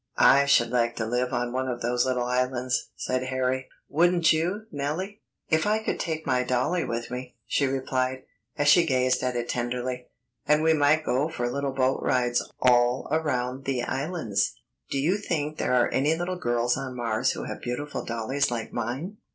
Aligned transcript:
"I 0.17 0.47
should 0.47 0.71
like 0.71 0.95
to 0.95 1.05
live 1.05 1.31
on 1.31 1.53
one 1.53 1.67
of 1.69 1.81
those 1.81 2.07
little 2.07 2.23
islands," 2.25 2.89
said 2.95 3.25
Harry. 3.25 3.67
"Wouldn't 3.87 4.33
you, 4.33 4.63
Nellie?" 4.71 5.21
"If 5.47 5.67
I 5.67 5.77
could 5.83 5.99
take 5.99 6.25
my 6.25 6.41
dollie 6.41 6.83
with 6.85 7.11
me," 7.11 7.35
she 7.45 7.67
replied, 7.67 8.23
as 8.57 8.67
she 8.67 8.83
gazed 8.83 9.21
at 9.21 9.35
it 9.35 9.47
tenderly. 9.47 10.07
"And 10.47 10.63
we 10.63 10.73
might 10.73 11.05
go 11.05 11.29
for 11.29 11.47
little 11.51 11.69
boat 11.71 12.01
rides 12.01 12.41
all 12.59 13.09
around 13.11 13.65
the 13.65 13.83
islands. 13.83 14.55
Do 14.89 14.97
you 14.97 15.17
think 15.17 15.59
there 15.59 15.75
are 15.75 15.89
any 15.89 16.15
little 16.15 16.39
girls 16.39 16.77
on 16.77 16.95
Mars 16.95 17.33
who 17.33 17.43
have 17.43 17.61
beautiful 17.61 18.03
dollies 18.03 18.49
like 18.49 18.73
mine?" 18.73 19.17